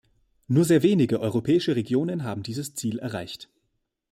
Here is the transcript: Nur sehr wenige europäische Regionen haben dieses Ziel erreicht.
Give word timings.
Nur 0.47 0.65
sehr 0.65 0.81
wenige 0.81 1.19
europäische 1.19 1.75
Regionen 1.75 2.23
haben 2.23 2.41
dieses 2.41 2.73
Ziel 2.73 2.97
erreicht. 2.97 3.49